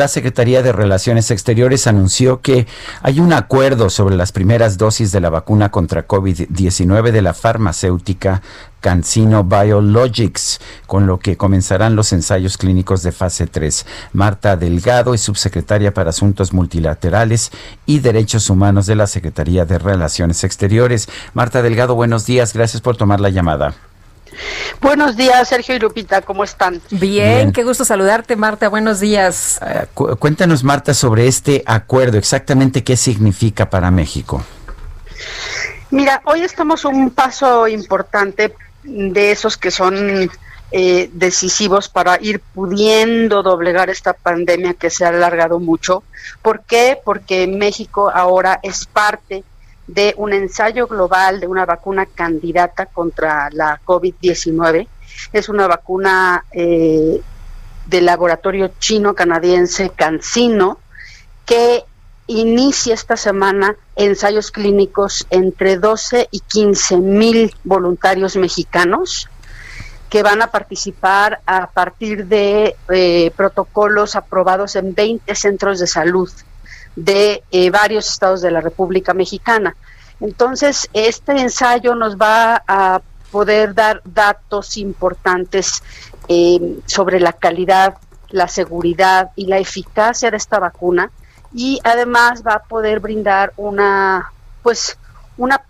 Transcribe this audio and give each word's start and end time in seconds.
La 0.00 0.08
Secretaría 0.08 0.62
de 0.62 0.72
Relaciones 0.72 1.30
Exteriores 1.30 1.86
anunció 1.86 2.40
que 2.40 2.66
hay 3.02 3.20
un 3.20 3.34
acuerdo 3.34 3.90
sobre 3.90 4.16
las 4.16 4.32
primeras 4.32 4.78
dosis 4.78 5.12
de 5.12 5.20
la 5.20 5.28
vacuna 5.28 5.70
contra 5.70 6.08
COVID-19 6.08 7.10
de 7.10 7.20
la 7.20 7.34
farmacéutica 7.34 8.40
CanSino 8.80 9.44
Biologics, 9.44 10.58
con 10.86 11.06
lo 11.06 11.18
que 11.18 11.36
comenzarán 11.36 11.96
los 11.96 12.14
ensayos 12.14 12.56
clínicos 12.56 13.02
de 13.02 13.12
fase 13.12 13.46
3. 13.46 13.84
Marta 14.14 14.56
Delgado 14.56 15.12
es 15.12 15.20
subsecretaria 15.20 15.92
para 15.92 16.08
Asuntos 16.08 16.54
Multilaterales 16.54 17.50
y 17.84 17.98
Derechos 17.98 18.48
Humanos 18.48 18.86
de 18.86 18.96
la 18.96 19.06
Secretaría 19.06 19.66
de 19.66 19.78
Relaciones 19.78 20.44
Exteriores. 20.44 21.10
Marta 21.34 21.60
Delgado, 21.60 21.94
buenos 21.94 22.24
días. 22.24 22.54
Gracias 22.54 22.80
por 22.80 22.96
tomar 22.96 23.20
la 23.20 23.28
llamada. 23.28 23.74
Buenos 24.80 25.16
días, 25.16 25.48
Sergio 25.48 25.74
y 25.74 25.78
Lupita, 25.78 26.22
¿cómo 26.22 26.44
están? 26.44 26.80
Bien, 26.90 27.52
qué 27.52 27.64
gusto 27.64 27.84
saludarte, 27.84 28.36
Marta. 28.36 28.68
Buenos 28.68 29.00
días. 29.00 29.60
Eh, 29.66 29.86
cuéntanos, 29.94 30.64
Marta, 30.64 30.94
sobre 30.94 31.26
este 31.26 31.62
acuerdo, 31.66 32.18
exactamente 32.18 32.82
qué 32.82 32.96
significa 32.96 33.68
para 33.68 33.90
México. 33.90 34.42
Mira, 35.90 36.22
hoy 36.24 36.42
estamos 36.42 36.84
un 36.84 37.10
paso 37.10 37.66
importante 37.68 38.54
de 38.84 39.32
esos 39.32 39.56
que 39.56 39.70
son 39.70 40.30
eh, 40.72 41.10
decisivos 41.12 41.88
para 41.88 42.18
ir 42.20 42.40
pudiendo 42.40 43.42
doblegar 43.42 43.90
esta 43.90 44.12
pandemia 44.12 44.74
que 44.74 44.88
se 44.88 45.04
ha 45.04 45.08
alargado 45.08 45.58
mucho. 45.58 46.04
¿Por 46.42 46.62
qué? 46.62 46.96
Porque 47.04 47.46
México 47.48 48.08
ahora 48.08 48.60
es 48.62 48.86
parte 48.86 49.42
de 49.94 50.14
un 50.16 50.32
ensayo 50.32 50.86
global 50.86 51.40
de 51.40 51.48
una 51.48 51.66
vacuna 51.66 52.06
candidata 52.06 52.86
contra 52.86 53.50
la 53.50 53.80
COVID-19. 53.84 54.86
Es 55.32 55.48
una 55.48 55.66
vacuna 55.66 56.44
eh, 56.52 57.20
del 57.86 58.04
laboratorio 58.04 58.70
chino-canadiense 58.78 59.90
CanSino 59.90 60.78
que 61.44 61.82
inicia 62.28 62.94
esta 62.94 63.16
semana 63.16 63.74
ensayos 63.96 64.52
clínicos 64.52 65.26
entre 65.30 65.76
12 65.76 66.28
y 66.30 66.40
15 66.40 66.98
mil 66.98 67.54
voluntarios 67.64 68.36
mexicanos 68.36 69.28
que 70.08 70.22
van 70.22 70.40
a 70.40 70.52
participar 70.52 71.40
a 71.46 71.68
partir 71.68 72.26
de 72.26 72.76
eh, 72.90 73.32
protocolos 73.36 74.14
aprobados 74.14 74.76
en 74.76 74.94
20 74.94 75.34
centros 75.34 75.80
de 75.80 75.88
salud 75.88 76.30
de 76.96 77.42
eh, 77.50 77.70
varios 77.70 78.08
estados 78.08 78.40
de 78.42 78.50
la 78.50 78.60
República 78.60 79.14
Mexicana. 79.14 79.76
Entonces, 80.20 80.88
este 80.92 81.32
ensayo 81.32 81.94
nos 81.94 82.16
va 82.16 82.62
a 82.66 83.00
poder 83.30 83.74
dar 83.74 84.02
datos 84.04 84.76
importantes 84.76 85.82
eh, 86.28 86.78
sobre 86.86 87.20
la 87.20 87.32
calidad, 87.32 87.94
la 88.28 88.48
seguridad 88.48 89.30
y 89.36 89.46
la 89.46 89.58
eficacia 89.58 90.30
de 90.30 90.36
esta 90.36 90.58
vacuna 90.58 91.10
y 91.52 91.80
además 91.84 92.42
va 92.46 92.54
a 92.54 92.62
poder 92.62 93.00
brindar 93.00 93.52
una, 93.56 94.32
pues, 94.62 94.98
una 95.40 95.62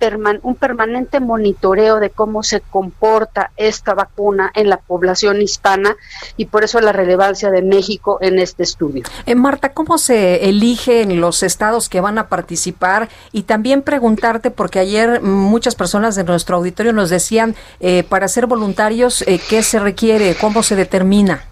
un 0.42 0.56
permanente 0.56 1.20
monitoreo 1.20 2.00
de 2.00 2.10
cómo 2.10 2.42
se 2.42 2.60
comporta 2.60 3.52
esta 3.56 3.94
vacuna 3.94 4.50
en 4.54 4.68
la 4.68 4.78
población 4.78 5.40
hispana 5.40 5.96
y 6.36 6.46
por 6.46 6.64
eso 6.64 6.80
la 6.80 6.90
relevancia 6.90 7.50
de 7.52 7.62
México 7.62 8.18
en 8.20 8.40
este 8.40 8.64
estudio. 8.64 9.04
Eh, 9.26 9.36
Marta, 9.36 9.72
¿cómo 9.72 9.96
se 9.98 10.48
eligen 10.48 11.20
los 11.20 11.44
estados 11.44 11.88
que 11.88 12.00
van 12.00 12.18
a 12.18 12.28
participar? 12.28 13.08
Y 13.30 13.42
también 13.42 13.82
preguntarte, 13.82 14.50
porque 14.50 14.80
ayer 14.80 15.22
muchas 15.22 15.76
personas 15.76 16.16
de 16.16 16.24
nuestro 16.24 16.56
auditorio 16.56 16.92
nos 16.92 17.08
decían, 17.08 17.54
eh, 17.78 18.02
para 18.02 18.26
ser 18.26 18.46
voluntarios, 18.46 19.22
eh, 19.22 19.40
¿qué 19.48 19.62
se 19.62 19.78
requiere? 19.78 20.34
¿Cómo 20.34 20.64
se 20.64 20.74
determina? 20.74 21.44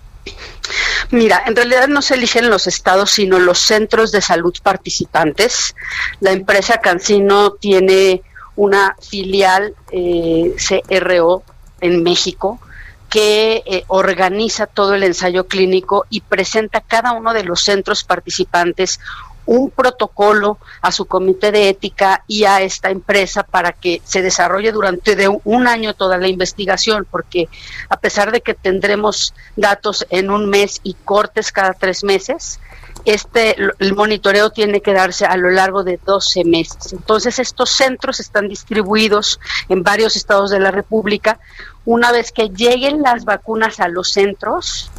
Mira, 1.10 1.42
en 1.46 1.56
realidad 1.56 1.88
no 1.88 2.02
se 2.02 2.14
eligen 2.14 2.50
los 2.50 2.66
estados, 2.66 3.10
sino 3.10 3.38
los 3.38 3.58
centros 3.58 4.12
de 4.12 4.20
salud 4.20 4.54
participantes. 4.62 5.74
La 6.20 6.32
empresa 6.32 6.78
Cancino 6.78 7.52
tiene 7.52 8.22
una 8.56 8.94
filial 9.00 9.74
eh, 9.90 10.54
CRO 10.88 11.42
en 11.80 12.02
México 12.02 12.60
que 13.08 13.62
eh, 13.64 13.84
organiza 13.86 14.66
todo 14.66 14.94
el 14.94 15.02
ensayo 15.02 15.46
clínico 15.46 16.04
y 16.10 16.20
presenta 16.20 16.82
cada 16.82 17.12
uno 17.12 17.32
de 17.32 17.44
los 17.44 17.62
centros 17.62 18.04
participantes 18.04 19.00
un 19.48 19.70
protocolo 19.70 20.58
a 20.82 20.92
su 20.92 21.06
comité 21.06 21.50
de 21.50 21.70
ética 21.70 22.22
y 22.26 22.44
a 22.44 22.60
esta 22.60 22.90
empresa 22.90 23.42
para 23.42 23.72
que 23.72 24.02
se 24.04 24.20
desarrolle 24.20 24.72
durante 24.72 25.16
de 25.16 25.28
un 25.28 25.66
año 25.66 25.94
toda 25.94 26.18
la 26.18 26.28
investigación, 26.28 27.06
porque 27.10 27.48
a 27.88 27.98
pesar 27.98 28.30
de 28.30 28.42
que 28.42 28.52
tendremos 28.52 29.32
datos 29.56 30.06
en 30.10 30.30
un 30.30 30.50
mes 30.50 30.80
y 30.82 30.92
cortes 30.92 31.50
cada 31.50 31.72
tres 31.72 32.04
meses, 32.04 32.60
este 33.06 33.56
el 33.78 33.94
monitoreo 33.94 34.50
tiene 34.50 34.82
que 34.82 34.92
darse 34.92 35.24
a 35.24 35.38
lo 35.38 35.50
largo 35.50 35.82
de 35.82 35.98
12 36.04 36.44
meses. 36.44 36.92
Entonces 36.92 37.38
estos 37.38 37.70
centros 37.70 38.20
están 38.20 38.48
distribuidos 38.48 39.40
en 39.70 39.82
varios 39.82 40.14
estados 40.14 40.50
de 40.50 40.60
la 40.60 40.72
República. 40.72 41.40
Una 41.86 42.12
vez 42.12 42.32
que 42.32 42.50
lleguen 42.50 43.00
las 43.00 43.24
vacunas 43.24 43.80
a 43.80 43.88
los 43.88 44.10
centros, 44.10 44.90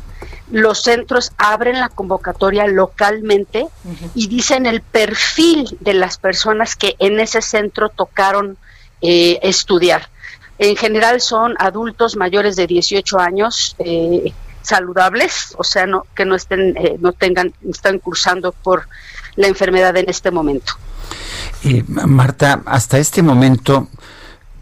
los 0.51 0.81
centros 0.81 1.31
abren 1.37 1.79
la 1.79 1.89
convocatoria 1.89 2.65
localmente 2.67 3.67
y 4.15 4.27
dicen 4.27 4.65
el 4.65 4.81
perfil 4.81 5.77
de 5.79 5.93
las 5.93 6.17
personas 6.17 6.75
que 6.75 6.95
en 6.99 7.19
ese 7.19 7.41
centro 7.41 7.89
tocaron 7.89 8.57
eh, 9.01 9.39
estudiar. 9.43 10.09
En 10.57 10.75
general 10.75 11.21
son 11.21 11.55
adultos 11.59 12.15
mayores 12.15 12.55
de 12.55 12.67
18 12.67 13.19
años 13.19 13.75
eh, 13.79 14.33
saludables, 14.61 15.53
o 15.57 15.63
sea, 15.63 15.85
no, 15.85 16.05
que 16.15 16.25
no 16.25 16.35
estén, 16.35 16.75
eh, 16.77 16.97
no 16.99 17.13
tengan, 17.13 17.53
están 17.69 17.99
cursando 17.99 18.51
por 18.51 18.87
la 19.35 19.47
enfermedad 19.47 19.95
en 19.97 20.09
este 20.09 20.31
momento. 20.31 20.73
Marta, 21.87 22.61
hasta 22.65 22.97
este 22.97 23.21
momento, 23.21 23.87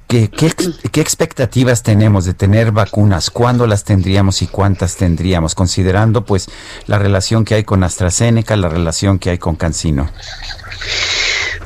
¿Qué, 0.08 0.30
qué, 0.30 1.02
expectativas 1.02 1.84
tenemos 1.84 2.24
de 2.24 2.34
tener 2.34 2.72
vacunas? 2.72 3.30
¿Cuándo 3.30 3.68
las 3.68 3.84
tendríamos 3.84 4.42
y 4.42 4.48
cuántas 4.48 4.96
tendríamos? 4.96 5.54
Considerando 5.54 6.24
pues 6.24 6.48
la 6.86 6.98
relación 6.98 7.44
que 7.44 7.56
hay 7.56 7.66
con 7.66 7.84
AstraZeneca, 7.84 8.56
la 8.56 8.70
relación 8.70 9.20
que 9.20 9.32
hay 9.32 9.38
con 9.38 9.58
CanSino. 9.58 10.10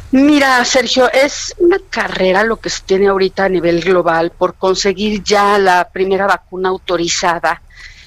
Mira, 0.10 0.66
Sergio, 0.66 1.12
es 1.12 1.54
una 1.60 1.78
carrera 1.92 2.44
lo 2.44 2.58
que 2.58 2.72
se 2.72 2.82
tiene 2.82 3.10
ahorita 3.10 3.46
a 3.46 3.50
nivel 3.50 3.80
global 3.82 4.32
por 4.32 4.56
conseguir 4.56 5.24
ya 5.24 5.60
la 5.60 5.88
primera 5.90 6.26
vacuna 6.26 6.70
autorizada 6.70 7.62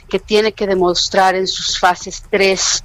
que 0.08 0.18
tiene 0.18 0.52
que 0.52 0.66
demostrar 0.66 1.36
en 1.36 1.46
sus 1.46 1.78
fases 1.78 2.24
3 2.28 2.82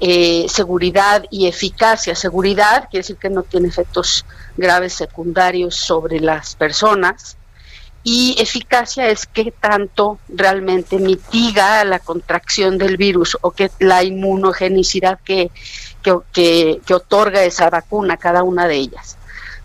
eh, 0.00 0.46
seguridad 0.48 1.24
y 1.30 1.46
eficacia. 1.46 2.14
Seguridad 2.14 2.88
quiere 2.90 3.02
decir 3.02 3.16
que 3.16 3.30
no 3.30 3.42
tiene 3.42 3.68
efectos 3.68 4.24
graves 4.58 4.92
secundarios 4.92 5.74
sobre 5.74 6.20
las 6.20 6.54
personas 6.54 7.38
y 8.04 8.36
eficacia 8.38 9.08
es 9.08 9.26
que 9.26 9.50
tanto 9.50 10.18
realmente 10.28 10.98
mitiga 10.98 11.82
la 11.84 11.98
contracción 11.98 12.76
del 12.76 12.98
virus 12.98 13.38
o 13.40 13.52
que 13.52 13.70
la 13.78 14.04
inmunogenicidad 14.04 15.18
que, 15.24 15.50
que, 16.02 16.80
que, 16.84 16.94
otorga 16.94 17.42
esa 17.44 17.70
vacuna, 17.70 18.16
cada 18.16 18.42
una 18.42 18.68
de 18.68 18.76
ellas. 18.76 19.16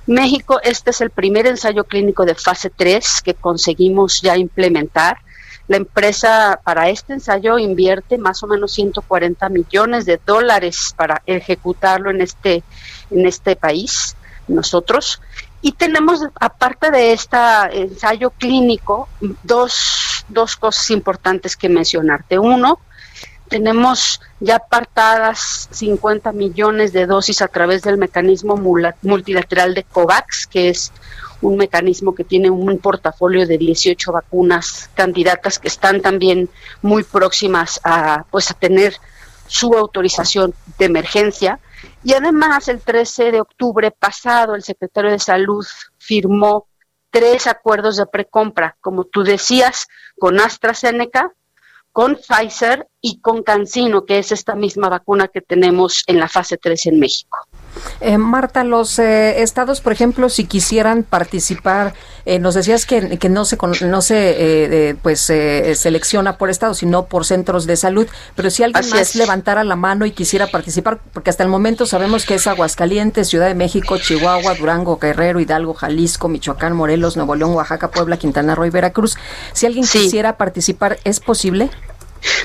México, 0.08 0.60
este 0.64 0.92
es 0.92 1.02
el 1.02 1.10
primer 1.10 1.48
ensayo 1.48 1.84
clínico 1.86 2.26
de 2.26 2.36
fase 2.36 2.70
3 2.70 3.22
que 3.24 3.34
conseguimos 3.34 4.22
ya 4.22 4.38
implementar 4.38 5.18
la 5.68 5.78
empresa 5.78 6.60
para 6.64 6.90
este 6.90 7.14
ensayo 7.14 7.58
invierte 7.58 8.18
más 8.18 8.44
o 8.44 8.48
menos 8.48 8.74
140 8.74 9.48
millones 9.50 10.06
de 10.06 10.20
dólares 10.26 10.94
para 10.98 11.22
ejecutarlo 11.26 12.12
en 12.12 12.22
este, 12.22 12.64
en 13.10 13.26
este 13.26 13.56
país, 13.56 14.18
nosotros. 14.48 15.22
Y 15.62 15.74
tenemos, 15.74 16.22
aparte 16.40 16.92
de 16.92 17.14
este 17.14 17.38
ensayo 17.72 18.32
clínico, 18.32 19.08
dos, 19.44 20.26
dos 20.28 20.56
cosas 20.56 20.90
importantes 20.92 21.56
que 21.56 21.70
mencionarte. 21.70 22.38
Uno, 22.38 22.80
tenemos 23.48 24.20
ya 24.40 24.56
apartadas 24.56 25.70
50 25.72 26.32
millones 26.32 26.92
de 26.92 27.06
dosis 27.06 27.42
a 27.42 27.48
través 27.48 27.84
del 27.84 27.98
mecanismo 27.98 28.58
multilateral 29.02 29.74
de 29.74 29.84
COVAX, 29.84 30.48
que 30.48 30.70
es 30.70 30.92
un 31.42 31.58
mecanismo 31.58 32.16
que 32.16 32.24
tiene 32.24 32.50
un 32.50 32.80
portafolio 32.80 33.46
de 33.46 33.58
18 33.58 34.12
vacunas 34.12 34.90
candidatas 34.96 35.60
que 35.60 35.68
están 35.68 36.02
también 36.02 36.50
muy 36.82 37.04
próximas 37.04 37.80
a, 37.84 38.26
pues, 38.32 38.50
a 38.50 38.54
tener 38.54 38.96
su 39.48 39.74
autorización 39.74 40.54
de 40.78 40.86
emergencia. 40.86 41.60
Y 42.04 42.14
además, 42.14 42.68
el 42.68 42.82
13 42.82 43.32
de 43.32 43.42
octubre 43.42 43.92
pasado, 43.92 44.56
el 44.56 44.64
secretario 44.64 45.12
de 45.12 45.20
Salud 45.20 45.66
firmó 45.98 46.68
tres 47.10 47.48
acuerdos 47.48 47.98
de 47.98 48.08
precompra, 48.08 48.76
como 48.82 49.04
tú 49.06 49.24
decías, 49.24 49.88
con 50.18 50.40
AstraZeneca, 50.40 51.32
con 51.92 52.16
Pfizer 52.16 52.88
y 53.00 53.22
con 53.22 53.44
CanSino, 53.44 54.04
que 54.04 54.18
es 54.18 54.32
esta 54.32 54.56
misma 54.56 54.90
vacuna 54.90 55.28
que 55.28 55.42
tenemos 55.42 56.04
en 56.08 56.20
la 56.20 56.28
fase 56.28 56.58
3 56.58 56.88
en 56.88 57.00
México. 57.00 57.48
Eh, 58.02 58.18
Marta, 58.18 58.64
los 58.64 59.00
eh, 59.00 59.42
estados, 59.42 59.82
por 59.82 59.94
ejemplo, 59.94 60.30
si 60.30 60.46
quisieran 60.46 61.04
participar, 61.04 61.94
eh, 62.26 62.40
nos 62.40 62.54
decías 62.56 62.86
que, 62.86 63.18
que, 63.18 63.30
no 63.30 63.46
se, 63.46 63.58
no 63.86 64.02
se 64.02 64.98
pues 65.02 65.22
selecciona 65.22 66.38
por 66.38 66.50
estado, 66.50 66.74
sino 66.74 67.06
por 67.06 67.26
centros 67.26 67.66
de 67.66 67.76
salud, 67.76 68.08
pero 68.36 68.50
si 68.50 68.64
alguien 68.64 68.90
más 68.90 69.16
levantara 69.16 69.64
la 69.64 69.76
mano 69.76 70.06
y 70.06 70.12
quisiera 70.12 70.48
participar, 70.48 71.00
porque 71.14 71.30
hasta 71.30 71.44
el 71.44 71.50
momento 71.50 71.86
sabemos 71.86 72.26
que 72.26 72.36
es 72.36 72.48
Aguascalientes, 72.48 73.28
Ciudad 73.28 73.48
de 73.48 73.56
México, 73.56 73.98
Chihuahua, 73.98 74.56
Durango, 74.56 74.98
Guerrero, 74.98 75.40
Hidalgo, 75.40 75.74
Jalisco, 75.74 76.28
Michoacán, 76.30 76.74
Morelos, 76.74 77.16
Nuevo 77.16 77.36
León, 77.36 77.54
Oaxaca, 77.54 77.92
Puebla, 77.92 78.18
Quintana 78.18 78.56
Roo 78.56 78.66
y 78.66 78.70
Veracruz. 78.70 79.18
Si 79.54 79.66
alguien 79.66 79.86
quisiera 79.86 80.38
participar, 80.38 81.00
¿es 81.04 81.20
posible? 81.20 81.70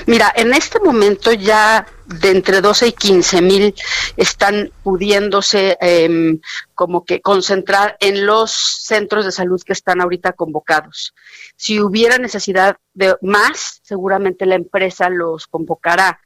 Mira, 0.05 0.31
en 0.35 0.53
este 0.53 0.79
momento 0.79 1.31
ya 1.31 1.85
de 2.05 2.31
entre 2.31 2.61
12 2.61 2.87
y 2.87 2.91
15 2.91 3.41
mil 3.41 3.75
están 4.17 4.71
pudiéndose 4.83 5.77
em, 5.79 6.39
como 6.73 7.05
que 7.05 7.21
concentrar 7.21 7.95
en 7.99 8.25
los 8.25 8.51
centros 8.51 9.25
de 9.25 9.31
salud 9.31 9.61
que 9.63 9.73
están 9.73 10.01
ahorita 10.01 10.33
convocados. 10.33 11.13
Si 11.55 11.79
hubiera 11.79 12.17
necesidad 12.17 12.77
de 12.93 13.15
más, 13.21 13.81
seguramente 13.83 14.45
la 14.45 14.55
empresa 14.55 15.09
los 15.09 15.47
convocará. 15.47 16.19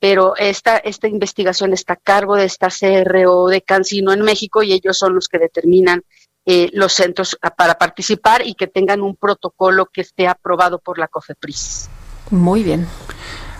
Pero 0.00 0.36
esta, 0.36 0.76
esta 0.76 1.08
investigación 1.08 1.72
está 1.72 1.94
a 1.94 1.96
cargo 1.96 2.36
de 2.36 2.44
esta 2.44 2.68
CRO 2.68 3.48
de 3.48 3.62
Cancino 3.62 4.12
en 4.12 4.22
México 4.22 4.62
y 4.62 4.72
ellos 4.72 4.96
son 4.96 5.14
los 5.14 5.26
que 5.26 5.38
determinan 5.38 6.02
eh, 6.46 6.70
los 6.72 6.92
centros 6.92 7.36
para 7.56 7.76
participar 7.76 8.46
y 8.46 8.54
que 8.54 8.68
tengan 8.68 9.02
un 9.02 9.16
protocolo 9.16 9.86
que 9.86 10.02
esté 10.02 10.28
aprobado 10.28 10.78
por 10.78 10.98
la 10.98 11.08
COFEPRIS. 11.08 11.90
Muy 12.30 12.62
bien. 12.62 12.86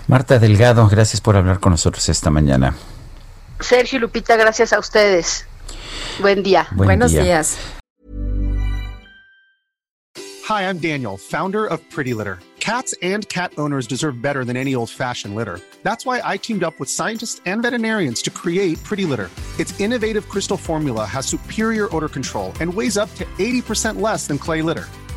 Marta 0.06 0.38
Delgado, 0.38 0.88
gracias 0.88 1.20
por 1.20 1.36
hablar 1.36 1.60
con 1.60 1.72
nosotros 1.72 2.08
esta 2.08 2.30
mañana. 2.30 2.74
Sergio 3.60 3.98
Lupita, 3.98 4.36
gracias 4.36 4.72
a 4.72 4.78
ustedes. 4.78 5.46
Buen 6.20 6.42
día. 6.42 6.66
Buenos 6.72 7.12
días. 7.12 7.58
Hi, 10.48 10.62
I'm 10.62 10.78
Daniel, 10.78 11.18
founder 11.18 11.66
of 11.66 11.80
Pretty 11.90 12.14
Litter. 12.14 12.38
Cats 12.58 12.94
and 13.02 13.28
cat 13.28 13.52
owners 13.58 13.86
deserve 13.86 14.20
better 14.22 14.44
than 14.44 14.56
any 14.56 14.74
old-fashioned 14.74 15.34
litter. 15.34 15.60
That's 15.82 16.06
why 16.06 16.20
I 16.24 16.38
teamed 16.38 16.64
up 16.64 16.78
with 16.80 16.88
scientists 16.88 17.40
and 17.44 17.62
veterinarians 17.62 18.22
to 18.22 18.30
create 18.30 18.82
Pretty 18.82 19.04
Litter. 19.04 19.30
Its 19.58 19.78
innovative 19.78 20.28
crystal 20.28 20.56
formula 20.56 21.04
has 21.04 21.26
superior 21.26 21.94
odor 21.94 22.08
control 22.08 22.52
and 22.60 22.72
weighs 22.72 22.96
up 22.96 23.14
to 23.16 23.24
80% 23.38 24.00
less 24.00 24.26
than 24.26 24.38
clay 24.38 24.62
litter. 24.62 24.86